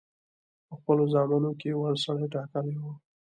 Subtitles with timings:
[0.67, 2.93] په خپلو زامنو کې وړ سړی ټاکلی وو.